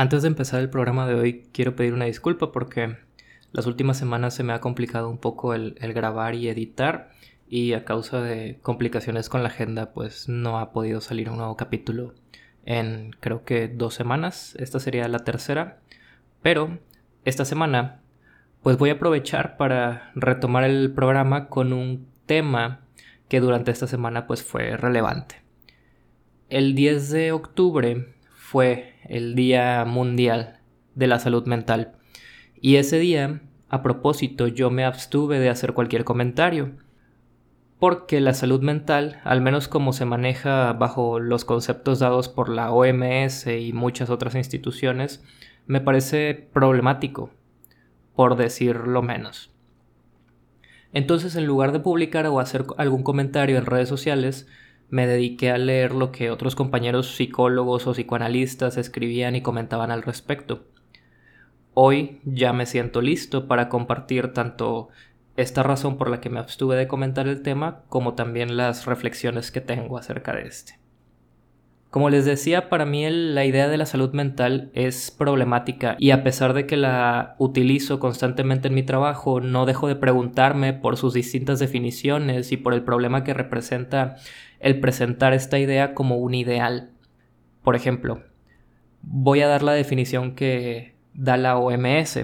Antes 0.00 0.22
de 0.22 0.28
empezar 0.28 0.60
el 0.60 0.70
programa 0.70 1.06
de 1.06 1.12
hoy, 1.12 1.42
quiero 1.52 1.76
pedir 1.76 1.92
una 1.92 2.06
disculpa 2.06 2.52
porque 2.52 2.96
las 3.52 3.66
últimas 3.66 3.98
semanas 3.98 4.32
se 4.32 4.42
me 4.42 4.54
ha 4.54 4.60
complicado 4.62 5.10
un 5.10 5.18
poco 5.18 5.52
el, 5.52 5.74
grabar 5.74 6.34
y 6.34 6.48
editar 6.48 7.10
y 7.50 7.74
a 7.74 7.84
causa 7.84 8.22
de 8.22 8.58
complicaciones 8.62 9.28
con 9.28 9.42
la 9.42 9.50
agenda 9.50 9.92
pues 9.92 10.26
no 10.26 10.58
ha 10.58 10.72
podido 10.72 11.02
salir 11.02 11.28
un 11.28 11.36
nuevo 11.36 11.54
capítulo 11.54 12.14
en 12.64 13.10
creo 13.20 13.44
que 13.44 13.68
dos 13.68 13.92
semanas. 13.92 14.56
Esta 14.58 14.80
sería 14.80 15.06
la 15.06 15.18
tercera. 15.18 15.80
Pero 16.40 16.78
esta 17.26 17.44
semana 17.44 18.00
pues 18.62 18.78
voy 18.78 18.88
a 18.88 18.94
aprovechar 18.94 19.58
para 19.58 20.12
retomar 20.14 20.64
el 20.64 20.94
programa 20.94 21.48
con 21.48 21.74
un 21.74 22.06
tema 22.24 22.86
que 23.28 23.40
durante 23.40 23.70
esta 23.70 23.86
semana 23.86 24.26
pues 24.26 24.42
fue 24.42 24.78
relevante. 24.78 25.42
El 26.48 26.74
10 26.74 27.10
de 27.10 27.32
octubre 27.32 28.14
fue 28.50 28.94
el 29.04 29.36
Día 29.36 29.84
Mundial 29.84 30.58
de 30.96 31.06
la 31.06 31.20
Salud 31.20 31.46
Mental. 31.46 31.92
Y 32.60 32.76
ese 32.76 32.98
día, 32.98 33.42
a 33.68 33.80
propósito, 33.80 34.48
yo 34.48 34.70
me 34.70 34.84
abstuve 34.84 35.38
de 35.38 35.48
hacer 35.48 35.72
cualquier 35.72 36.02
comentario. 36.02 36.72
Porque 37.78 38.20
la 38.20 38.34
salud 38.34 38.60
mental, 38.60 39.20
al 39.22 39.40
menos 39.40 39.68
como 39.68 39.92
se 39.92 40.04
maneja 40.04 40.72
bajo 40.72 41.20
los 41.20 41.44
conceptos 41.44 42.00
dados 42.00 42.28
por 42.28 42.48
la 42.48 42.72
OMS 42.72 43.46
y 43.46 43.72
muchas 43.72 44.10
otras 44.10 44.34
instituciones, 44.34 45.22
me 45.68 45.80
parece 45.80 46.34
problemático, 46.52 47.30
por 48.16 48.34
decirlo 48.34 49.00
menos. 49.00 49.52
Entonces, 50.92 51.36
en 51.36 51.46
lugar 51.46 51.70
de 51.70 51.78
publicar 51.78 52.26
o 52.26 52.40
hacer 52.40 52.64
algún 52.78 53.04
comentario 53.04 53.58
en 53.58 53.66
redes 53.66 53.88
sociales, 53.88 54.48
me 54.90 55.06
dediqué 55.06 55.50
a 55.50 55.58
leer 55.58 55.92
lo 55.92 56.12
que 56.12 56.30
otros 56.30 56.54
compañeros 56.54 57.14
psicólogos 57.14 57.86
o 57.86 57.92
psicoanalistas 57.92 58.76
escribían 58.76 59.36
y 59.36 59.42
comentaban 59.42 59.90
al 59.90 60.02
respecto. 60.02 60.64
Hoy 61.74 62.20
ya 62.24 62.52
me 62.52 62.66
siento 62.66 63.00
listo 63.00 63.46
para 63.46 63.68
compartir 63.68 64.32
tanto 64.32 64.88
esta 65.36 65.62
razón 65.62 65.96
por 65.96 66.10
la 66.10 66.20
que 66.20 66.28
me 66.28 66.40
abstuve 66.40 66.76
de 66.76 66.88
comentar 66.88 67.28
el 67.28 67.42
tema 67.42 67.82
como 67.88 68.14
también 68.14 68.56
las 68.56 68.86
reflexiones 68.86 69.50
que 69.50 69.60
tengo 69.60 69.96
acerca 69.96 70.34
de 70.34 70.42
este. 70.42 70.80
Como 71.90 72.08
les 72.08 72.24
decía, 72.24 72.68
para 72.68 72.84
mí 72.84 73.04
la 73.10 73.44
idea 73.44 73.66
de 73.66 73.76
la 73.76 73.84
salud 73.84 74.12
mental 74.12 74.70
es 74.74 75.10
problemática 75.10 75.96
y 75.98 76.12
a 76.12 76.22
pesar 76.22 76.52
de 76.54 76.64
que 76.64 76.76
la 76.76 77.34
utilizo 77.38 77.98
constantemente 77.98 78.68
en 78.68 78.74
mi 78.74 78.84
trabajo, 78.84 79.40
no 79.40 79.66
dejo 79.66 79.88
de 79.88 79.96
preguntarme 79.96 80.72
por 80.72 80.96
sus 80.96 81.14
distintas 81.14 81.58
definiciones 81.58 82.52
y 82.52 82.56
por 82.56 82.74
el 82.74 82.84
problema 82.84 83.24
que 83.24 83.34
representa 83.34 84.16
el 84.60 84.80
presentar 84.80 85.32
esta 85.32 85.58
idea 85.58 85.94
como 85.94 86.16
un 86.16 86.34
ideal. 86.34 86.90
Por 87.62 87.76
ejemplo, 87.76 88.22
voy 89.02 89.40
a 89.40 89.48
dar 89.48 89.62
la 89.62 89.72
definición 89.72 90.34
que 90.34 90.94
da 91.14 91.36
la 91.36 91.58
OMS. 91.58 92.20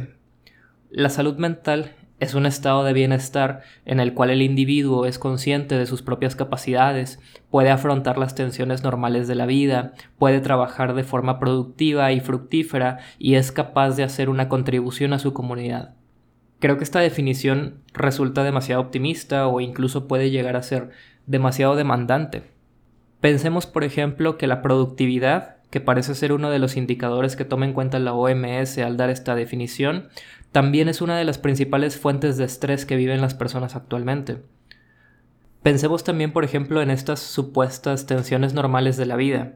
La 0.90 1.08
salud 1.10 1.36
mental 1.36 1.94
es 2.18 2.34
un 2.34 2.46
estado 2.46 2.82
de 2.84 2.94
bienestar 2.94 3.62
en 3.84 4.00
el 4.00 4.14
cual 4.14 4.30
el 4.30 4.40
individuo 4.40 5.04
es 5.04 5.18
consciente 5.18 5.76
de 5.76 5.84
sus 5.84 6.02
propias 6.02 6.34
capacidades, 6.34 7.20
puede 7.50 7.70
afrontar 7.70 8.16
las 8.16 8.34
tensiones 8.34 8.82
normales 8.82 9.28
de 9.28 9.34
la 9.34 9.44
vida, 9.44 9.92
puede 10.18 10.40
trabajar 10.40 10.94
de 10.94 11.04
forma 11.04 11.38
productiva 11.38 12.12
y 12.12 12.20
fructífera 12.20 12.98
y 13.18 13.34
es 13.34 13.52
capaz 13.52 13.96
de 13.96 14.04
hacer 14.04 14.30
una 14.30 14.48
contribución 14.48 15.12
a 15.12 15.18
su 15.18 15.34
comunidad. 15.34 15.94
Creo 16.58 16.78
que 16.78 16.84
esta 16.84 17.00
definición 17.00 17.82
resulta 17.92 18.42
demasiado 18.42 18.80
optimista 18.80 19.46
o 19.46 19.60
incluso 19.60 20.08
puede 20.08 20.30
llegar 20.30 20.56
a 20.56 20.62
ser 20.62 20.90
demasiado 21.26 21.76
demandante. 21.76 22.44
Pensemos, 23.20 23.66
por 23.66 23.84
ejemplo, 23.84 24.38
que 24.38 24.46
la 24.46 24.62
productividad, 24.62 25.56
que 25.70 25.80
parece 25.80 26.14
ser 26.14 26.32
uno 26.32 26.50
de 26.50 26.58
los 26.58 26.76
indicadores 26.76 27.36
que 27.36 27.44
toma 27.44 27.66
en 27.66 27.72
cuenta 27.72 27.98
la 27.98 28.14
OMS 28.14 28.78
al 28.78 28.96
dar 28.96 29.10
esta 29.10 29.34
definición, 29.34 30.08
también 30.52 30.88
es 30.88 31.02
una 31.02 31.18
de 31.18 31.24
las 31.24 31.38
principales 31.38 31.98
fuentes 31.98 32.36
de 32.36 32.44
estrés 32.44 32.86
que 32.86 32.96
viven 32.96 33.20
las 33.20 33.34
personas 33.34 33.76
actualmente. 33.76 34.38
Pensemos 35.62 36.04
también, 36.04 36.32
por 36.32 36.44
ejemplo, 36.44 36.80
en 36.80 36.90
estas 36.90 37.20
supuestas 37.20 38.06
tensiones 38.06 38.54
normales 38.54 38.96
de 38.96 39.06
la 39.06 39.16
vida. 39.16 39.54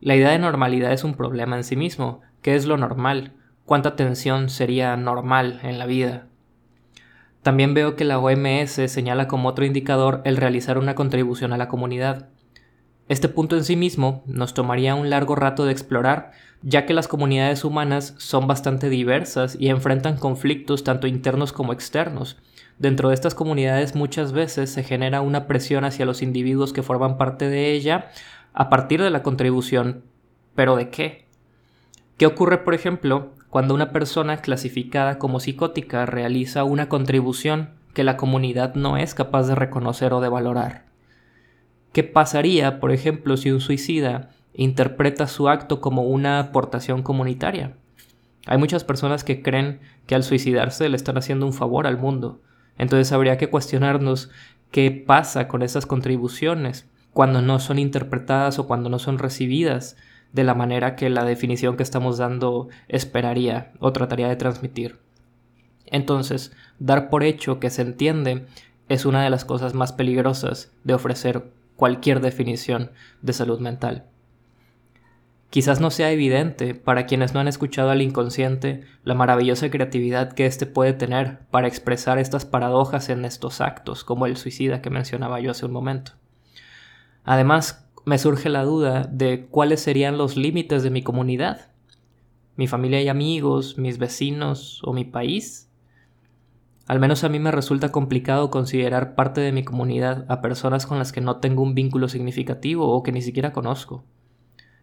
La 0.00 0.14
idea 0.14 0.30
de 0.30 0.38
normalidad 0.38 0.92
es 0.92 1.02
un 1.02 1.14
problema 1.14 1.56
en 1.56 1.64
sí 1.64 1.74
mismo. 1.74 2.20
¿Qué 2.42 2.54
es 2.54 2.66
lo 2.66 2.76
normal? 2.76 3.32
¿Cuánta 3.64 3.96
tensión 3.96 4.48
sería 4.48 4.96
normal 4.96 5.58
en 5.64 5.78
la 5.78 5.86
vida? 5.86 6.28
También 7.46 7.74
veo 7.74 7.94
que 7.94 8.04
la 8.04 8.18
OMS 8.18 8.90
señala 8.90 9.28
como 9.28 9.48
otro 9.48 9.64
indicador 9.64 10.20
el 10.24 10.36
realizar 10.36 10.78
una 10.78 10.96
contribución 10.96 11.52
a 11.52 11.56
la 11.56 11.68
comunidad. 11.68 12.26
Este 13.08 13.28
punto 13.28 13.54
en 13.54 13.62
sí 13.62 13.76
mismo 13.76 14.24
nos 14.26 14.52
tomaría 14.52 14.96
un 14.96 15.10
largo 15.10 15.36
rato 15.36 15.64
de 15.64 15.70
explorar, 15.70 16.32
ya 16.62 16.86
que 16.86 16.92
las 16.92 17.06
comunidades 17.06 17.62
humanas 17.62 18.16
son 18.18 18.48
bastante 18.48 18.88
diversas 18.88 19.56
y 19.60 19.68
enfrentan 19.68 20.16
conflictos 20.16 20.82
tanto 20.82 21.06
internos 21.06 21.52
como 21.52 21.72
externos. 21.72 22.36
Dentro 22.80 23.10
de 23.10 23.14
estas 23.14 23.36
comunidades 23.36 23.94
muchas 23.94 24.32
veces 24.32 24.70
se 24.70 24.82
genera 24.82 25.20
una 25.20 25.46
presión 25.46 25.84
hacia 25.84 26.04
los 26.04 26.22
individuos 26.22 26.72
que 26.72 26.82
forman 26.82 27.16
parte 27.16 27.48
de 27.48 27.70
ella 27.74 28.10
a 28.54 28.68
partir 28.68 29.00
de 29.00 29.10
la 29.10 29.22
contribución. 29.22 30.02
¿Pero 30.56 30.74
de 30.74 30.90
qué? 30.90 31.25
¿Qué 32.16 32.26
ocurre, 32.26 32.58
por 32.58 32.74
ejemplo, 32.74 33.32
cuando 33.50 33.74
una 33.74 33.90
persona 33.90 34.38
clasificada 34.38 35.18
como 35.18 35.40
psicótica 35.40 36.06
realiza 36.06 36.64
una 36.64 36.88
contribución 36.88 37.76
que 37.96 38.04
la 38.04 38.18
comunidad 38.18 38.74
no 38.74 38.98
es 38.98 39.14
capaz 39.14 39.46
de 39.46 39.54
reconocer 39.54 40.12
o 40.12 40.20
de 40.20 40.28
valorar. 40.28 40.84
¿Qué 41.94 42.04
pasaría, 42.04 42.78
por 42.78 42.92
ejemplo, 42.92 43.38
si 43.38 43.50
un 43.50 43.62
suicida 43.62 44.28
interpreta 44.52 45.26
su 45.26 45.48
acto 45.48 45.80
como 45.80 46.02
una 46.02 46.38
aportación 46.38 47.02
comunitaria? 47.02 47.78
Hay 48.44 48.58
muchas 48.58 48.84
personas 48.84 49.24
que 49.24 49.40
creen 49.40 49.80
que 50.06 50.14
al 50.14 50.24
suicidarse 50.24 50.90
le 50.90 50.96
están 50.98 51.16
haciendo 51.16 51.46
un 51.46 51.54
favor 51.54 51.86
al 51.86 51.96
mundo. 51.96 52.42
Entonces 52.76 53.12
habría 53.12 53.38
que 53.38 53.48
cuestionarnos 53.48 54.28
qué 54.70 54.90
pasa 54.90 55.48
con 55.48 55.62
esas 55.62 55.86
contribuciones 55.86 56.90
cuando 57.14 57.40
no 57.40 57.58
son 57.60 57.78
interpretadas 57.78 58.58
o 58.58 58.66
cuando 58.66 58.90
no 58.90 58.98
son 58.98 59.16
recibidas 59.16 59.96
de 60.36 60.44
la 60.44 60.54
manera 60.54 60.96
que 60.96 61.08
la 61.08 61.24
definición 61.24 61.78
que 61.78 61.82
estamos 61.82 62.18
dando 62.18 62.68
esperaría 62.88 63.72
o 63.78 63.92
trataría 63.92 64.28
de 64.28 64.36
transmitir. 64.36 64.98
Entonces, 65.86 66.52
dar 66.78 67.08
por 67.08 67.24
hecho 67.24 67.58
que 67.58 67.70
se 67.70 67.80
entiende 67.80 68.44
es 68.90 69.06
una 69.06 69.24
de 69.24 69.30
las 69.30 69.46
cosas 69.46 69.72
más 69.72 69.94
peligrosas 69.94 70.70
de 70.84 70.92
ofrecer 70.92 71.50
cualquier 71.74 72.20
definición 72.20 72.90
de 73.22 73.32
salud 73.32 73.60
mental. 73.60 74.04
Quizás 75.48 75.80
no 75.80 75.90
sea 75.90 76.10
evidente 76.10 76.74
para 76.74 77.06
quienes 77.06 77.32
no 77.32 77.40
han 77.40 77.48
escuchado 77.48 77.88
al 77.88 78.02
inconsciente 78.02 78.84
la 79.04 79.14
maravillosa 79.14 79.70
creatividad 79.70 80.34
que 80.34 80.44
éste 80.44 80.66
puede 80.66 80.92
tener 80.92 81.38
para 81.50 81.66
expresar 81.66 82.18
estas 82.18 82.44
paradojas 82.44 83.08
en 83.08 83.24
estos 83.24 83.62
actos, 83.62 84.04
como 84.04 84.26
el 84.26 84.36
suicida 84.36 84.82
que 84.82 84.90
mencionaba 84.90 85.40
yo 85.40 85.52
hace 85.52 85.64
un 85.64 85.72
momento. 85.72 86.12
Además, 87.24 87.85
me 88.06 88.18
surge 88.18 88.48
la 88.48 88.62
duda 88.62 89.08
de 89.10 89.46
cuáles 89.46 89.80
serían 89.80 90.16
los 90.16 90.36
límites 90.36 90.84
de 90.84 90.90
mi 90.90 91.02
comunidad. 91.02 91.72
Mi 92.54 92.68
familia 92.68 93.02
y 93.02 93.08
amigos, 93.08 93.78
mis 93.78 93.98
vecinos 93.98 94.80
o 94.84 94.92
mi 94.92 95.04
país. 95.04 95.68
Al 96.86 97.00
menos 97.00 97.24
a 97.24 97.28
mí 97.28 97.40
me 97.40 97.50
resulta 97.50 97.90
complicado 97.90 98.48
considerar 98.48 99.16
parte 99.16 99.40
de 99.40 99.50
mi 99.50 99.64
comunidad 99.64 100.24
a 100.28 100.40
personas 100.40 100.86
con 100.86 101.00
las 101.00 101.10
que 101.10 101.20
no 101.20 101.38
tengo 101.38 101.64
un 101.64 101.74
vínculo 101.74 102.08
significativo 102.08 102.88
o 102.88 103.02
que 103.02 103.10
ni 103.10 103.22
siquiera 103.22 103.52
conozco. 103.52 104.04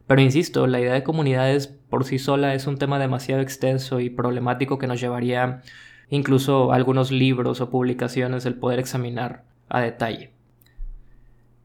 Pero 0.06 0.20
insisto, 0.20 0.68
la 0.68 0.82
idea 0.82 0.94
de 0.94 1.04
comunidades 1.04 1.68
por 1.68 2.04
sí 2.04 2.20
sola 2.20 2.54
es 2.56 2.68
un 2.68 2.78
tema 2.78 3.00
demasiado 3.00 3.42
extenso 3.42 4.02
y 4.02 4.10
problemático 4.10 4.78
que 4.78 4.88
nos 4.88 5.00
llevaría 5.00 5.62
incluso 6.10 6.74
algunos 6.74 7.10
libros 7.10 7.62
o 7.62 7.70
publicaciones 7.70 8.46
el 8.46 8.56
poder 8.56 8.80
examinar 8.80 9.46
a 9.70 9.80
detalle. 9.80 10.34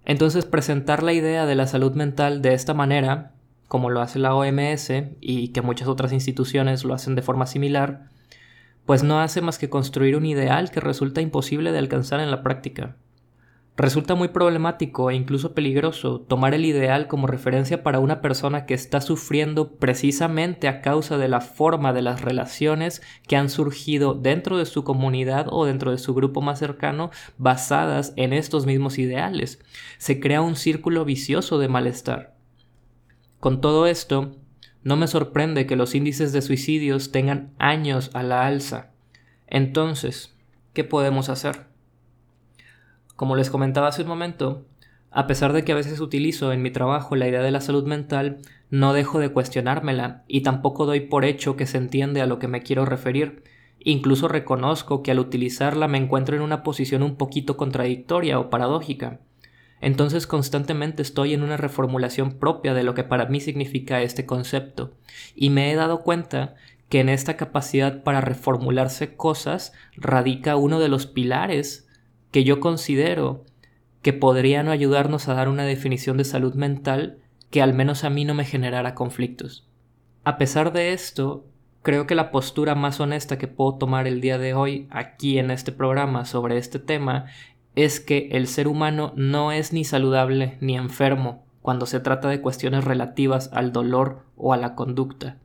Entonces 0.09 0.47
presentar 0.47 1.03
la 1.03 1.13
idea 1.13 1.45
de 1.45 1.55
la 1.55 1.67
salud 1.67 1.93
mental 1.93 2.41
de 2.41 2.55
esta 2.55 2.73
manera, 2.73 3.33
como 3.69 3.91
lo 3.91 4.01
hace 4.01 4.19
la 4.19 4.35
OMS 4.35 4.91
y 5.21 5.49
que 5.49 5.61
muchas 5.61 5.87
otras 5.87 6.13
instituciones 6.13 6.83
lo 6.83 6.95
hacen 6.95 7.15
de 7.15 7.21
forma 7.21 7.47
similar, 7.47 8.07
pues 8.87 9.03
no 9.03 9.21
hace 9.21 9.43
más 9.43 9.59
que 9.59 9.69
construir 9.69 10.17
un 10.17 10.25
ideal 10.25 10.71
que 10.71 10.81
resulta 10.81 11.21
imposible 11.21 11.73
de 11.73 11.79
alcanzar 11.79 12.21
en 12.21 12.31
la 12.31 12.43
práctica. 12.43 12.97
Resulta 13.81 14.17
muy 14.17 14.27
problemático 14.27 15.09
e 15.09 15.15
incluso 15.15 15.55
peligroso 15.55 16.21
tomar 16.21 16.53
el 16.53 16.65
ideal 16.65 17.07
como 17.07 17.29
referencia 17.29 17.85
para 17.85 18.01
una 18.01 18.21
persona 18.21 18.67
que 18.67 18.75
está 18.75 19.01
sufriendo 19.01 19.77
precisamente 19.77 20.67
a 20.67 20.81
causa 20.81 21.17
de 21.17 21.29
la 21.29 21.41
forma 21.41 21.93
de 21.93 22.03
las 22.03 22.21
relaciones 22.21 23.03
que 23.29 23.37
han 23.37 23.49
surgido 23.49 24.15
dentro 24.15 24.59
de 24.59 24.67
su 24.67 24.83
comunidad 24.83 25.47
o 25.51 25.65
dentro 25.65 25.93
de 25.93 25.99
su 25.99 26.13
grupo 26.13 26.41
más 26.41 26.59
cercano 26.59 27.13
basadas 27.37 28.15
en 28.17 28.33
estos 28.33 28.67
mismos 28.67 28.99
ideales. 28.99 29.61
Se 29.99 30.19
crea 30.19 30.41
un 30.41 30.57
círculo 30.57 31.05
vicioso 31.05 31.61
de 31.61 31.69
malestar. 31.69 32.35
Con 33.39 33.61
todo 33.61 33.87
esto, 33.87 34.35
no 34.83 34.97
me 34.97 35.07
sorprende 35.07 35.67
que 35.67 35.77
los 35.77 35.95
índices 35.95 36.33
de 36.33 36.43
suicidios 36.43 37.13
tengan 37.13 37.55
años 37.61 38.11
a 38.15 38.25
la 38.25 38.45
alza. 38.45 38.91
Entonces, 39.47 40.35
¿qué 40.73 40.83
podemos 40.83 41.29
hacer? 41.29 41.68
Como 43.19 43.35
les 43.35 43.51
comentaba 43.51 43.89
hace 43.89 44.03
un 44.03 44.09
momento, 44.09 44.65
a 45.11 45.27
pesar 45.27 45.53
de 45.53 45.65
que 45.65 45.73
a 45.73 45.75
veces 45.75 45.99
utilizo 45.99 46.53
en 46.53 46.63
mi 46.63 46.71
trabajo 46.71 47.17
la 47.17 47.27
idea 47.27 47.43
de 47.43 47.51
la 47.51 47.61
salud 47.61 47.85
mental, 47.85 48.39
no 48.71 48.93
dejo 48.93 49.19
de 49.19 49.31
cuestionármela 49.31 50.23
y 50.29 50.43
tampoco 50.43 50.87
doy 50.87 51.01
por 51.01 51.25
hecho 51.25 51.57
que 51.57 51.67
se 51.67 51.79
entiende 51.79 52.21
a 52.21 52.27
lo 52.27 52.39
que 52.39 52.47
me 52.47 52.63
quiero 52.63 52.85
referir. 52.85 53.43
Incluso 53.81 54.29
reconozco 54.29 55.03
que 55.03 55.11
al 55.11 55.19
utilizarla 55.19 55.89
me 55.89 55.99
encuentro 55.99 56.37
en 56.37 56.43
una 56.43 56.63
posición 56.63 57.03
un 57.03 57.17
poquito 57.17 57.57
contradictoria 57.57 58.39
o 58.39 58.51
paradójica. 58.51 59.19
Entonces 59.81 60.29
constantemente 60.29 61.03
estoy 61.03 61.35
en 61.35 61.43
una 61.43 61.57
reformulación 61.57 62.35
propia 62.35 62.73
de 62.73 62.85
lo 62.85 62.95
que 62.95 63.03
para 63.03 63.27
mí 63.27 63.41
significa 63.41 64.01
este 64.01 64.27
concepto, 64.27 64.93
y 65.35 65.51
me 65.51 65.73
he 65.73 65.75
dado 65.75 66.03
cuenta 66.03 66.55
que 66.89 67.01
en 67.01 67.09
esta 67.09 67.37
capacidad 67.37 68.05
para 68.05 68.21
reformularse 68.21 69.17
cosas 69.17 69.73
radica 69.97 70.55
uno 70.55 70.79
de 70.79 70.89
los 70.89 71.07
pilares 71.07 71.88
que 72.31 72.45
yo 72.45 72.61
considero 72.61 73.45
que 74.03 74.13
podrían 74.13 74.69
ayudarnos 74.69 75.29
a 75.29 75.35
dar 75.35 75.49
una 75.49 75.65
definición 75.65 76.17
de 76.17 76.25
salud 76.25 76.55
mental 76.55 77.19
que 77.51 77.63
al 77.63 77.75
menos 77.75 78.05
a 78.05 78.11
mí 78.11 78.25
no 78.25 78.35
me 78.35 78.45
generara 78.45 78.95
conflictos. 78.95 79.67
A 80.25 80.39
pesar 80.39 80.73
de 80.73 80.93
esto, 80.93 81.47
creo 81.83 82.07
que 82.07 82.15
la 82.15 82.31
postura 82.31 82.75
más 82.75 83.01
honesta 83.01 83.39
que 83.39 83.49
puedo 83.49 83.77
tomar 83.77 84.07
el 84.07 84.21
día 84.21 84.39
de 84.39 84.55
hoy 84.55 84.87
aquí 84.91 85.39
en 85.39 85.51
este 85.51 85.73
programa 85.73 86.25
sobre 86.25 86.59
este 86.59 86.79
tema 86.79 87.27
es 87.75 88.01
que 88.01 88.29
el 88.33 88.47
ser 88.47 88.69
humano 88.69 89.13
no 89.17 89.53
es 89.53 89.73
ni 89.73 89.85
saludable 89.85 90.59
ni 90.61 90.77
enfermo 90.77 91.45
cuando 91.63 91.87
se 91.87 92.01
trata 92.01 92.29
de 92.29 92.41
cuestiones 92.41 92.85
relativas 92.85 93.51
al 93.53 93.73
dolor 93.73 94.25
o 94.37 94.53
a 94.53 94.57
la 94.57 94.75
conducta. 94.75 95.39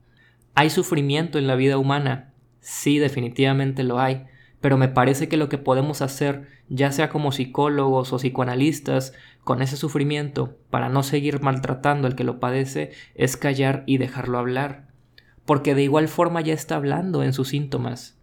¿Hay 0.56 0.70
sufrimiento 0.70 1.38
en 1.38 1.48
la 1.48 1.56
vida 1.56 1.78
humana? 1.78 2.34
Sí, 2.60 3.00
definitivamente 3.00 3.84
lo 3.84 4.00
hay, 4.00 4.26
pero 4.64 4.78
me 4.78 4.88
parece 4.88 5.28
que 5.28 5.36
lo 5.36 5.50
que 5.50 5.58
podemos 5.58 6.02
hacer, 6.02 6.48
ya 6.70 6.94
sea 6.94 7.10
como 7.10 7.34
psicólogos 7.34 8.14
o 8.14 8.18
psicoanalistas, 8.18 9.12
con 9.44 9.62
ese 9.62 9.76
sufrimiento, 9.76 10.56
para 10.70 10.88
no 10.88 11.04
seguir 11.04 11.42
maltratando 11.42 12.08
al 12.08 12.16
que 12.16 12.24
lo 12.24 12.40
padece, 12.40 12.92
es 13.14 13.36
callar 13.36 13.84
y 13.88 13.98
dejarlo 13.98 14.38
hablar. 14.38 14.88
Porque 15.44 15.76
de 15.76 15.84
igual 15.84 16.08
forma 16.08 16.40
ya 16.40 16.54
está 16.54 16.78
hablando 16.78 17.24
en 17.24 17.34
sus 17.34 17.50
síntomas. 17.50 18.18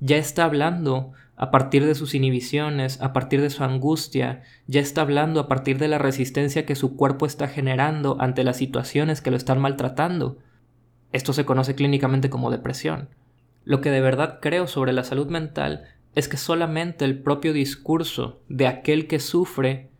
Ya 0.00 0.16
está 0.16 0.44
hablando 0.44 1.12
a 1.36 1.52
partir 1.52 1.86
de 1.86 1.94
sus 1.94 2.16
inhibiciones, 2.16 3.00
a 3.00 3.12
partir 3.12 3.40
de 3.40 3.50
su 3.50 3.62
angustia, 3.62 4.42
ya 4.66 4.80
está 4.80 5.02
hablando 5.02 5.38
a 5.38 5.46
partir 5.46 5.78
de 5.78 5.86
la 5.86 5.98
resistencia 5.98 6.66
que 6.66 6.74
su 6.74 6.96
cuerpo 6.96 7.26
está 7.26 7.46
generando 7.46 8.16
ante 8.18 8.42
las 8.42 8.56
situaciones 8.56 9.20
que 9.20 9.30
lo 9.30 9.36
están 9.36 9.60
maltratando. 9.60 10.38
Esto 11.12 11.32
se 11.32 11.44
conoce 11.44 11.76
clínicamente 11.76 12.28
como 12.28 12.50
depresión. 12.50 13.08
Lo 13.66 13.80
que 13.80 13.90
de 13.90 14.00
verdad 14.00 14.38
creo 14.40 14.68
sobre 14.68 14.92
la 14.92 15.02
salud 15.02 15.26
mental 15.26 15.82
es 16.14 16.28
que 16.28 16.36
solamente 16.36 17.04
el 17.04 17.18
propio 17.18 17.52
discurso 17.52 18.40
de 18.48 18.68
aquel 18.68 19.08
que 19.08 19.18
sufre 19.18 19.90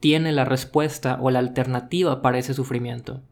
tiene 0.00 0.32
la 0.32 0.44
respuesta 0.44 1.16
o 1.22 1.30
la 1.30 1.38
alternativa 1.38 2.20
para 2.20 2.38
ese 2.38 2.52
sufrimiento. 2.52 3.22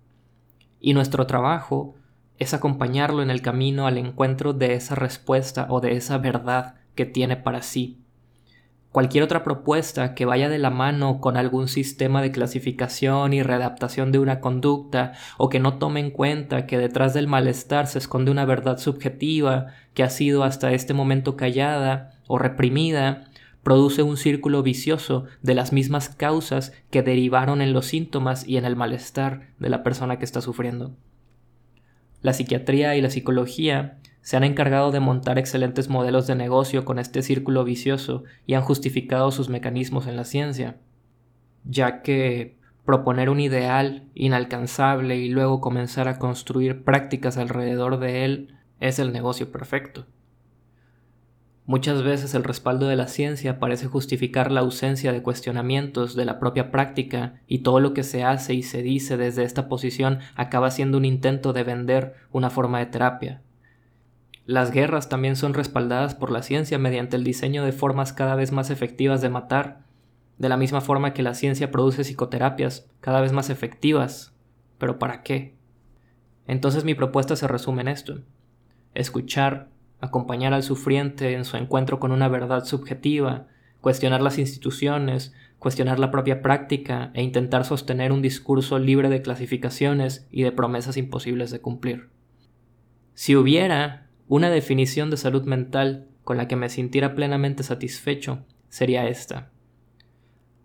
Y 0.81 0.95
nuestro 0.95 1.27
trabajo 1.27 1.97
es 2.39 2.55
acompañarlo 2.55 3.21
en 3.21 3.31
el 3.31 3.43
camino 3.43 3.89
al 3.89 3.99
encuentro 3.99 4.53
de 4.53 4.75
esa 4.75 4.95
respuesta 4.95 5.67
o 5.69 5.81
de 5.81 5.97
esa 5.97 6.19
verdad 6.19 6.77
que 6.95 7.05
tiene 7.05 7.37
para 7.37 7.61
sí. 7.61 7.99
Cualquier 8.95 9.25
otra 9.25 9.43
propuesta 9.43 10.15
que 10.15 10.25
vaya 10.25 10.49
de 10.49 10.61
la 10.61 10.71
mano 10.71 11.21
con 11.21 11.37
algún 11.37 11.67
sistema 11.67 12.23
de 12.23 12.31
clasificación 12.31 13.33
y 13.33 13.43
readaptación 13.43 14.13
de 14.13 14.21
una 14.21 14.39
conducta 14.39 15.15
o 15.37 15.49
que 15.49 15.59
no 15.59 15.79
tome 15.79 15.99
en 15.99 16.13
cuenta 16.13 16.67
que 16.67 16.79
detrás 16.79 17.13
del 17.13 17.27
malestar 17.27 17.89
se 17.89 17.99
esconde 17.99 18.31
una 18.31 18.45
verdad 18.45 18.79
subjetiva 18.79 19.67
que 19.95 20.05
ha 20.05 20.11
sido 20.11 20.45
hasta 20.45 20.73
este 20.73 20.95
momento 20.95 21.37
callada 21.37 22.21
o 22.29 22.39
reprimida, 22.39 23.25
produce 23.65 24.05
un 24.05 24.17
círculo 24.17 24.63
vicioso 24.63 25.25
de 25.43 25.57
las 25.57 25.73
mismas 25.73 26.09
causas 26.09 26.73
que 26.91 27.03
derivaron 27.03 27.63
en 27.63 27.73
los 27.73 27.87
síntomas 27.87 28.47
y 28.47 28.59
en 28.59 28.65
el 28.65 28.77
malestar 28.77 29.49
de 29.59 29.71
la 29.71 29.83
persona 29.83 30.21
que 30.21 30.25
está 30.25 30.41
sufriendo. 30.41 30.95
La 32.23 32.33
psiquiatría 32.33 32.95
y 32.95 33.01
la 33.01 33.11
psicología 33.11 33.99
se 34.25 34.39
han 34.39 34.45
encargado 34.45 34.91
de 34.91 35.01
montar 35.01 35.39
excelentes 35.39 35.91
modelos 35.91 36.27
de 36.27 36.35
negocio 36.35 36.87
con 36.87 36.99
este 36.99 37.21
círculo 37.23 37.63
vicioso 37.63 38.25
y 38.47 38.55
han 38.55 38.63
justificado 38.63 39.31
sus 39.31 39.51
mecanismos 39.51 40.07
en 40.07 40.17
la 40.17 40.25
ciencia, 40.25 40.79
ya 41.65 42.01
que 42.01 42.57
proponer 42.87 43.29
un 43.29 43.39
ideal 43.39 44.09
inalcanzable 44.15 45.19
y 45.19 45.29
luego 45.29 45.61
comenzar 45.61 46.09
a 46.09 46.19
construir 46.19 46.85
prácticas 46.85 47.37
alrededor 47.37 47.99
de 47.99 48.25
él 48.25 48.57
es 48.81 48.99
el 48.99 49.13
negocio 49.13 49.53
perfecto. 49.53 50.07
Muchas 51.67 52.03
veces 52.03 52.35
el 52.35 52.45
respaldo 52.45 52.89
de 52.89 52.97
la 52.97 53.09
ciencia 53.09 53.59
parece 53.59 53.89
justificar 53.89 54.51
la 54.51 54.61
ausencia 54.61 55.13
de 55.13 55.23
cuestionamientos 55.23 56.17
de 56.17 56.25
la 56.25 56.39
propia 56.39 56.71
práctica 56.71 57.43
y 57.47 57.59
todo 57.59 57.79
lo 57.79 57.93
que 57.93 58.03
se 58.03 58.25
hace 58.25 58.55
y 58.55 58.63
se 58.63 58.81
dice 58.81 59.19
desde 59.19 59.45
esta 59.45 59.69
posición 59.69 60.21
acaba 60.35 60.71
siendo 60.71 60.97
un 60.97 61.05
intento 61.05 61.53
de 61.53 61.65
vender 61.65 62.15
una 62.33 62.49
forma 62.49 62.79
de 62.79 62.87
terapia, 62.87 63.43
las 64.47 64.71
guerras 64.71 65.09
también 65.09 65.37
son 65.37 65.55
respaldadas 65.55 66.15
por 66.15 66.31
la 66.31 66.43
ciencia 66.43 66.79
mediante 66.79 67.17
el 67.17 67.25
diseño 67.25 67.65
de 67.65 67.73
formas 67.73 68.13
cada 68.13 68.35
vez 68.35 68.53
más 68.53 68.71
efectivas 68.71 69.23
de 69.23 69.31
matar, 69.31 69.85
de 70.37 70.49
la 70.49 70.59
misma 70.59 70.83
forma 70.83 71.15
que 71.15 71.23
la 71.23 71.35
ciencia 71.35 71.71
produce 71.71 72.05
psicoterapias 72.05 72.87
cada 73.01 73.23
vez 73.23 73.33
más 73.33 73.49
efectivas. 73.49 74.35
¿Pero 74.79 74.99
para 74.99 75.23
qué? 75.23 75.55
Entonces 76.47 76.85
mi 76.85 76.95
propuesta 76.95 77.37
se 77.37 77.49
resume 77.49 77.83
en 77.83 77.89
esto. 77.89 78.21
Escuchar, 78.93 79.71
acompañar 80.01 80.53
al 80.53 80.63
sufriente 80.63 81.33
en 81.33 81.47
su 81.47 81.57
encuentro 81.57 81.99
con 81.99 82.13
una 82.13 82.29
verdad 82.29 82.67
subjetiva, 82.67 83.47
cuestionar 83.81 84.21
las 84.21 84.39
instituciones, 84.39 85.33
cuestionar 85.59 85.99
la 85.99 86.11
propia 86.11 86.43
práctica 86.43 87.11
e 87.15 87.23
intentar 87.23 87.65
sostener 87.65 88.13
un 88.13 88.21
discurso 88.21 88.79
libre 88.79 89.09
de 89.09 89.23
clasificaciones 89.23 90.29
y 90.31 90.43
de 90.43 90.53
promesas 90.53 90.99
imposibles 90.99 91.51
de 91.51 91.61
cumplir. 91.61 92.11
Si 93.15 93.37
hubiera 93.37 94.04
una 94.29 94.51
definición 94.51 95.11
de 95.11 95.17
salud 95.17 95.45
mental 95.45 96.09
con 96.23 96.37
la 96.37 96.49
que 96.49 96.57
me 96.57 96.69
sintiera 96.69 97.15
plenamente 97.15 97.63
satisfecho 97.63 98.45
sería 98.69 99.07
esta. 99.07 99.51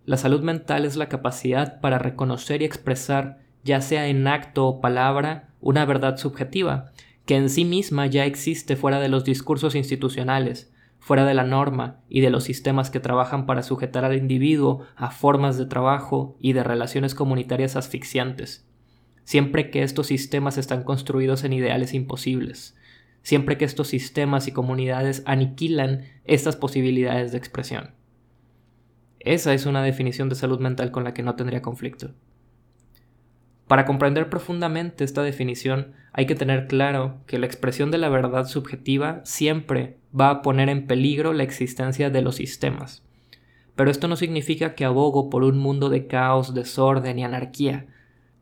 La 0.06 0.18
salud 0.18 0.42
mental 0.42 0.86
es 0.86 0.96
la 0.96 1.10
capacidad 1.10 1.82
para 1.82 2.00
reconocer 2.00 2.62
y 2.62 2.66
expresar, 2.66 3.40
ya 3.64 3.82
sea 3.82 4.08
en 4.08 4.28
acto 4.28 4.66
o 4.66 4.82
palabra, 4.82 5.50
una 5.60 5.86
verdad 5.86 6.18
subjetiva, 6.18 6.92
que 7.26 7.36
en 7.36 7.50
sí 7.50 7.66
misma 7.66 8.08
ya 8.08 8.26
existe 8.26 8.76
fuera 8.76 9.00
de 9.00 9.10
los 9.10 9.24
discursos 9.24 9.76
institucionales, 9.76 10.74
fuera 11.00 11.26
de 11.26 11.34
la 11.34 11.44
norma 11.44 12.02
y 12.10 12.22
de 12.22 12.30
los 12.30 12.46
sistemas 12.46 12.90
que 12.90 13.00
trabajan 13.00 13.46
para 13.46 13.62
sujetar 13.62 14.06
al 14.06 14.18
individuo 14.18 14.86
a 14.96 15.12
formas 15.12 15.58
de 15.58 15.66
trabajo 15.66 16.38
y 16.40 16.54
de 16.54 16.64
relaciones 16.64 17.14
comunitarias 17.14 17.76
asfixiantes, 17.76 18.68
siempre 19.26 19.70
que 19.70 19.84
estos 19.84 20.08
sistemas 20.08 20.58
están 20.58 20.84
construidos 20.84 21.44
en 21.44 21.54
ideales 21.54 21.94
imposibles, 21.94 22.76
siempre 23.21 23.57
que 23.57 23.66
estos 23.66 23.88
sistemas 23.88 24.47
y 24.47 24.52
comunidades 24.52 25.23
aniquilan 25.26 26.04
estas 26.26 26.56
posibilidades 26.56 27.31
de 27.31 27.38
expresión. 27.38 27.92
Esa 29.19 29.54
es 29.54 29.66
una 29.66 29.83
definición 29.83 30.30
de 30.30 30.35
salud 30.35 30.59
mental 30.59 30.92
con 30.92 31.04
la 31.04 31.14
que 31.14 31.23
no 31.23 31.35
tendría 31.35 31.61
conflicto. 31.61 32.11
Para 33.68 33.85
comprender 33.85 34.30
profundamente 34.30 35.04
esta 35.04 35.21
definición 35.21 35.94
hay 36.11 36.26
que 36.26 36.35
tener 36.35 36.68
claro 36.68 37.18
que 37.28 37.38
la 37.38 37.45
expresión 37.45 37.92
de 37.92 37.99
la 37.99 38.09
verdad 38.09 38.45
subjetiva 38.45 39.21
siempre 39.26 39.97
va 40.18 40.30
a 40.30 40.42
poner 40.42 40.69
en 40.69 40.88
peligro 40.88 41.33
la 41.33 41.44
existencia 41.44 42.09
de 42.09 42.21
los 42.21 42.35
sistemas. 42.35 43.04
Pero 43.76 43.92
esto 43.92 44.07
no 44.07 44.16
significa 44.16 44.73
que 44.73 44.85
abogo 44.85 45.30
por 45.30 45.44
un 45.44 45.57
mundo 45.59 45.90
de 45.90 46.07
caos, 46.07 46.54
desorden 46.54 47.19
y 47.19 47.23
anarquía, 47.23 47.85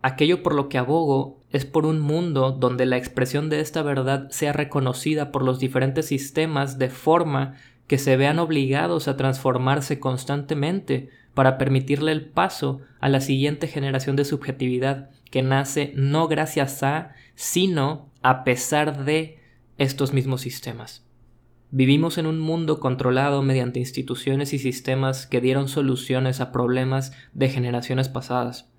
Aquello 0.01 0.43
por 0.43 0.53
lo 0.53 0.69
que 0.69 0.77
abogo 0.77 1.36
es 1.51 1.65
por 1.65 1.85
un 1.85 1.99
mundo 1.99 2.51
donde 2.51 2.85
la 2.85 2.97
expresión 2.97 3.49
de 3.49 3.61
esta 3.61 3.81
verdad 3.81 4.29
sea 4.31 4.53
reconocida 4.53 5.31
por 5.31 5.43
los 5.43 5.59
diferentes 5.59 6.07
sistemas 6.07 6.77
de 6.77 6.89
forma 6.89 7.55
que 7.87 7.97
se 7.97 8.17
vean 8.17 8.39
obligados 8.39 9.07
a 9.07 9.15
transformarse 9.15 9.99
constantemente 9.99 11.09
para 11.33 11.57
permitirle 11.57 12.11
el 12.11 12.25
paso 12.25 12.81
a 12.99 13.09
la 13.09 13.21
siguiente 13.21 13.67
generación 13.67 14.15
de 14.15 14.25
subjetividad 14.25 15.09
que 15.31 15.41
nace 15.41 15.93
no 15.95 16.27
gracias 16.27 16.83
a, 16.83 17.13
sino 17.35 18.09
a 18.21 18.43
pesar 18.43 19.05
de 19.05 19.39
estos 19.77 20.13
mismos 20.13 20.41
sistemas. 20.41 21.05
Vivimos 21.69 22.17
en 22.17 22.27
un 22.27 22.39
mundo 22.39 22.79
controlado 22.79 23.41
mediante 23.41 23.79
instituciones 23.79 24.53
y 24.53 24.59
sistemas 24.59 25.27
que 25.27 25.41
dieron 25.41 25.67
soluciones 25.67 26.39
a 26.39 26.51
problemas 26.51 27.11
de 27.33 27.49
generaciones 27.49 28.09
pasadas. 28.09 28.69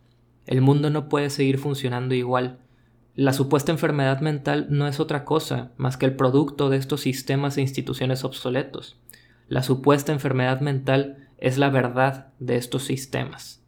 El 0.48 0.62
mundo 0.62 0.88
no 0.88 1.10
puede 1.10 1.28
seguir 1.28 1.58
funcionando 1.58 2.14
igual. 2.14 2.56
La 3.14 3.34
supuesta 3.34 3.70
enfermedad 3.70 4.22
mental 4.22 4.66
no 4.70 4.88
es 4.88 4.98
otra 4.98 5.26
cosa 5.26 5.72
más 5.76 5.98
que 5.98 6.06
el 6.06 6.16
producto 6.16 6.70
de 6.70 6.78
estos 6.78 7.02
sistemas 7.02 7.58
e 7.58 7.60
instituciones 7.60 8.24
obsoletos. 8.24 8.98
La 9.48 9.62
supuesta 9.62 10.10
enfermedad 10.10 10.62
mental 10.62 11.28
es 11.36 11.58
la 11.58 11.68
verdad 11.68 12.28
de 12.38 12.56
estos 12.56 12.84
sistemas. 12.84 13.62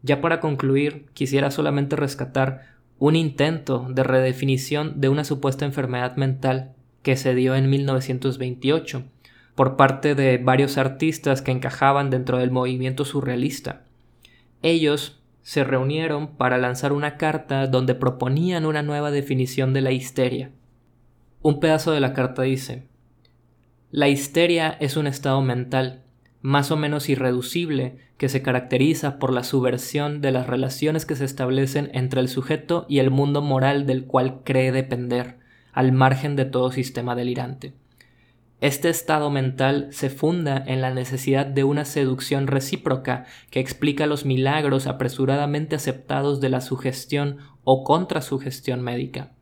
Ya 0.00 0.22
para 0.22 0.40
concluir, 0.40 1.04
quisiera 1.12 1.50
solamente 1.50 1.96
rescatar 1.96 2.62
un 2.98 3.14
intento 3.14 3.86
de 3.90 4.04
redefinición 4.04 5.02
de 5.02 5.10
una 5.10 5.24
supuesta 5.24 5.66
enfermedad 5.66 6.16
mental 6.16 6.72
que 7.02 7.16
se 7.16 7.34
dio 7.34 7.54
en 7.54 7.68
1928 7.68 9.04
por 9.54 9.76
parte 9.76 10.14
de 10.14 10.38
varios 10.38 10.78
artistas 10.78 11.42
que 11.42 11.50
encajaban 11.50 12.08
dentro 12.08 12.38
del 12.38 12.50
movimiento 12.50 13.04
surrealista. 13.04 13.82
Ellos 14.62 15.20
se 15.44 15.62
reunieron 15.62 16.36
para 16.38 16.56
lanzar 16.56 16.94
una 16.94 17.18
carta 17.18 17.66
donde 17.66 17.94
proponían 17.94 18.64
una 18.64 18.82
nueva 18.82 19.10
definición 19.10 19.74
de 19.74 19.82
la 19.82 19.92
histeria. 19.92 20.50
Un 21.42 21.60
pedazo 21.60 21.92
de 21.92 22.00
la 22.00 22.14
carta 22.14 22.42
dice, 22.42 22.88
La 23.90 24.08
histeria 24.08 24.74
es 24.80 24.96
un 24.96 25.06
estado 25.06 25.42
mental, 25.42 26.02
más 26.40 26.70
o 26.70 26.78
menos 26.78 27.10
irreducible, 27.10 27.98
que 28.16 28.30
se 28.30 28.40
caracteriza 28.40 29.18
por 29.18 29.34
la 29.34 29.44
subversión 29.44 30.22
de 30.22 30.30
las 30.30 30.46
relaciones 30.46 31.04
que 31.04 31.14
se 31.14 31.26
establecen 31.26 31.90
entre 31.92 32.22
el 32.22 32.28
sujeto 32.28 32.86
y 32.88 33.00
el 33.00 33.10
mundo 33.10 33.42
moral 33.42 33.84
del 33.84 34.06
cual 34.06 34.40
cree 34.44 34.72
depender, 34.72 35.36
al 35.72 35.92
margen 35.92 36.36
de 36.36 36.46
todo 36.46 36.72
sistema 36.72 37.14
delirante. 37.14 37.74
Este 38.64 38.88
estado 38.88 39.28
mental 39.28 39.88
se 39.90 40.08
funda 40.08 40.56
en 40.56 40.80
la 40.80 40.90
necesidad 40.90 41.44
de 41.44 41.64
una 41.64 41.84
seducción 41.84 42.46
recíproca 42.46 43.26
que 43.50 43.60
explica 43.60 44.06
los 44.06 44.24
milagros 44.24 44.86
apresuradamente 44.86 45.76
aceptados 45.76 46.40
de 46.40 46.48
la 46.48 46.62
sugestión 46.62 47.40
o 47.64 47.84
contrasugestión 47.84 48.80
médica. 48.80 49.34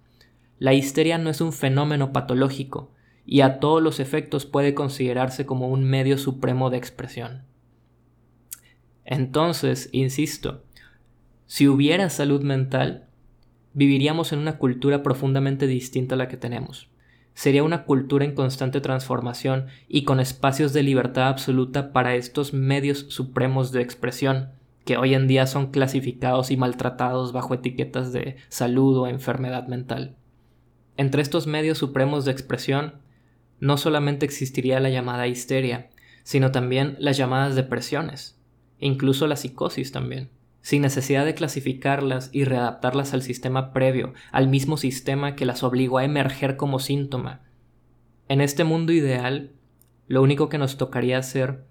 La 0.58 0.74
histeria 0.74 1.18
no 1.18 1.30
es 1.30 1.40
un 1.40 1.52
fenómeno 1.52 2.12
patológico 2.12 2.90
y 3.24 3.42
a 3.42 3.60
todos 3.60 3.80
los 3.80 4.00
efectos 4.00 4.44
puede 4.44 4.74
considerarse 4.74 5.46
como 5.46 5.68
un 5.68 5.84
medio 5.84 6.18
supremo 6.18 6.68
de 6.68 6.78
expresión. 6.78 7.44
Entonces, 9.04 9.88
insisto, 9.92 10.64
si 11.46 11.68
hubiera 11.68 12.10
salud 12.10 12.42
mental, 12.42 13.06
viviríamos 13.72 14.32
en 14.32 14.40
una 14.40 14.58
cultura 14.58 15.04
profundamente 15.04 15.68
distinta 15.68 16.16
a 16.16 16.18
la 16.18 16.26
que 16.26 16.36
tenemos 16.36 16.91
sería 17.34 17.62
una 17.62 17.84
cultura 17.84 18.24
en 18.24 18.34
constante 18.34 18.80
transformación 18.80 19.66
y 19.88 20.04
con 20.04 20.20
espacios 20.20 20.72
de 20.72 20.82
libertad 20.82 21.28
absoluta 21.28 21.92
para 21.92 22.14
estos 22.14 22.52
medios 22.52 23.06
supremos 23.08 23.72
de 23.72 23.82
expresión, 23.82 24.50
que 24.84 24.96
hoy 24.96 25.14
en 25.14 25.28
día 25.28 25.46
son 25.46 25.70
clasificados 25.70 26.50
y 26.50 26.56
maltratados 26.56 27.32
bajo 27.32 27.54
etiquetas 27.54 28.12
de 28.12 28.36
salud 28.48 28.96
o 28.98 29.06
enfermedad 29.06 29.68
mental. 29.68 30.16
Entre 30.96 31.22
estos 31.22 31.46
medios 31.46 31.78
supremos 31.78 32.24
de 32.24 32.32
expresión, 32.32 32.94
no 33.60 33.76
solamente 33.76 34.26
existiría 34.26 34.80
la 34.80 34.90
llamada 34.90 35.26
histeria, 35.26 35.90
sino 36.24 36.50
también 36.50 36.96
las 36.98 37.16
llamadas 37.16 37.54
depresiones, 37.54 38.38
incluso 38.78 39.26
la 39.26 39.36
psicosis 39.36 39.92
también 39.92 40.30
sin 40.62 40.82
necesidad 40.82 41.24
de 41.24 41.34
clasificarlas 41.34 42.30
y 42.32 42.44
readaptarlas 42.44 43.12
al 43.12 43.22
sistema 43.22 43.72
previo, 43.72 44.14
al 44.30 44.48
mismo 44.48 44.76
sistema 44.76 45.34
que 45.34 45.44
las 45.44 45.62
obligó 45.62 45.98
a 45.98 46.04
emerger 46.04 46.56
como 46.56 46.78
síntoma. 46.78 47.42
En 48.28 48.40
este 48.40 48.64
mundo 48.64 48.92
ideal, 48.92 49.50
lo 50.06 50.22
único 50.22 50.48
que 50.48 50.58
nos 50.58 50.76
tocaría 50.76 51.18
hacer 51.18 51.64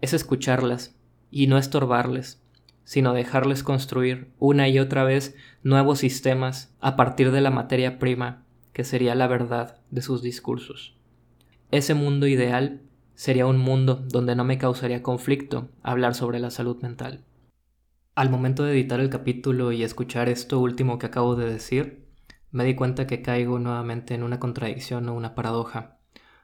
es 0.00 0.14
escucharlas 0.14 0.96
y 1.30 1.48
no 1.48 1.58
estorbarles, 1.58 2.40
sino 2.84 3.12
dejarles 3.12 3.62
construir 3.62 4.30
una 4.38 4.68
y 4.68 4.78
otra 4.78 5.04
vez 5.04 5.36
nuevos 5.62 5.98
sistemas 5.98 6.74
a 6.80 6.96
partir 6.96 7.32
de 7.32 7.40
la 7.40 7.50
materia 7.50 7.98
prima, 7.98 8.44
que 8.72 8.84
sería 8.84 9.14
la 9.14 9.26
verdad 9.26 9.80
de 9.90 10.00
sus 10.00 10.22
discursos. 10.22 10.96
Ese 11.70 11.94
mundo 11.94 12.26
ideal 12.26 12.80
sería 13.14 13.46
un 13.46 13.58
mundo 13.58 13.96
donde 14.06 14.36
no 14.36 14.44
me 14.44 14.58
causaría 14.58 15.02
conflicto 15.02 15.68
hablar 15.82 16.14
sobre 16.14 16.38
la 16.38 16.50
salud 16.50 16.80
mental. 16.80 17.24
Al 18.18 18.30
momento 18.30 18.64
de 18.64 18.72
editar 18.72 18.98
el 18.98 19.10
capítulo 19.10 19.70
y 19.70 19.84
escuchar 19.84 20.28
esto 20.28 20.58
último 20.58 20.98
que 20.98 21.06
acabo 21.06 21.36
de 21.36 21.48
decir, 21.48 22.08
me 22.50 22.64
di 22.64 22.74
cuenta 22.74 23.06
que 23.06 23.22
caigo 23.22 23.60
nuevamente 23.60 24.12
en 24.12 24.24
una 24.24 24.40
contradicción 24.40 25.08
o 25.08 25.14
una 25.14 25.36
paradoja. 25.36 25.98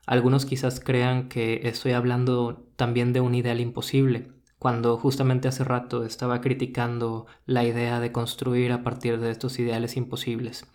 Algunos 0.07 0.47
quizás 0.47 0.79
crean 0.79 1.29
que 1.29 1.63
estoy 1.65 1.91
hablando 1.91 2.65
también 2.77 3.13
de 3.13 3.21
un 3.21 3.35
ideal 3.35 3.59
imposible, 3.59 4.29
cuando 4.61 4.97
justamente 4.99 5.49
hace 5.49 5.65
rato 5.65 6.05
estaba 6.05 6.41
criticando 6.41 7.27
la 7.45 7.65
idea 7.65 7.99
de 7.99 8.13
construir 8.13 8.71
a 8.71 8.85
partir 8.85 9.19
de 9.19 9.33
estos 9.33 9.59
ideales 9.59 9.97
imposibles. 9.97 10.67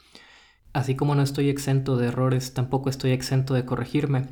Así 0.74 0.98
como 0.98 1.15
no 1.15 1.22
estoy 1.22 1.48
exento 1.48 1.96
de 1.96 2.08
errores, 2.08 2.53
tampoco 2.53 2.89
estoy 2.89 3.12
exento 3.12 3.53
de 3.53 3.63
corregirme. 3.63 4.25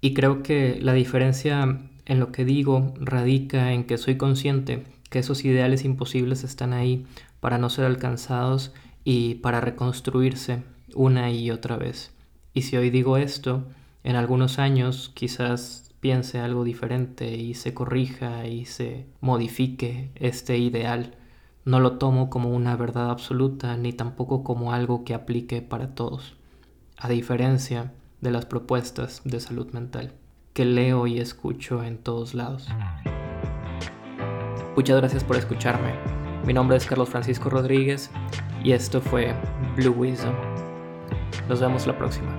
Y 0.00 0.14
creo 0.14 0.42
que 0.42 0.78
la 0.80 0.94
diferencia 0.94 1.80
en 2.06 2.18
lo 2.18 2.32
que 2.32 2.46
digo 2.46 2.94
radica 2.98 3.74
en 3.74 3.84
que 3.84 3.98
soy 3.98 4.16
consciente 4.16 4.84
que 5.12 5.18
esos 5.18 5.44
ideales 5.44 5.84
imposibles 5.84 6.42
están 6.42 6.72
ahí 6.72 7.06
para 7.38 7.58
no 7.58 7.68
ser 7.68 7.84
alcanzados 7.84 8.72
y 9.04 9.34
para 9.36 9.60
reconstruirse 9.60 10.62
una 10.94 11.30
y 11.30 11.50
otra 11.50 11.76
vez. 11.76 12.12
Y 12.54 12.62
si 12.62 12.78
hoy 12.78 12.88
digo 12.88 13.18
esto, 13.18 13.64
en 14.04 14.16
algunos 14.16 14.58
años 14.58 15.12
quizás 15.14 15.92
piense 16.00 16.40
algo 16.40 16.64
diferente 16.64 17.36
y 17.36 17.52
se 17.52 17.74
corrija 17.74 18.46
y 18.46 18.64
se 18.64 19.06
modifique 19.20 20.10
este 20.14 20.56
ideal. 20.56 21.14
No 21.66 21.78
lo 21.78 21.98
tomo 21.98 22.30
como 22.30 22.48
una 22.48 22.74
verdad 22.74 23.10
absoluta 23.10 23.76
ni 23.76 23.92
tampoco 23.92 24.42
como 24.42 24.72
algo 24.72 25.04
que 25.04 25.12
aplique 25.12 25.60
para 25.60 25.94
todos, 25.94 26.36
a 26.96 27.10
diferencia 27.10 27.92
de 28.22 28.30
las 28.30 28.46
propuestas 28.46 29.20
de 29.24 29.40
salud 29.40 29.72
mental 29.72 30.14
que 30.52 30.64
leo 30.64 31.06
y 31.06 31.18
escucho 31.18 31.82
en 31.82 31.98
todos 31.98 32.34
lados. 32.34 32.68
Muchas 34.74 34.96
gracias 34.96 35.22
por 35.22 35.36
escucharme. 35.36 35.92
Mi 36.46 36.54
nombre 36.54 36.78
es 36.78 36.86
Carlos 36.86 37.10
Francisco 37.10 37.50
Rodríguez 37.50 38.10
y 38.64 38.72
esto 38.72 39.02
fue 39.02 39.34
Blue 39.76 39.92
Wisdom. 39.92 40.34
Nos 41.46 41.60
vemos 41.60 41.86
la 41.86 41.96
próxima. 41.98 42.32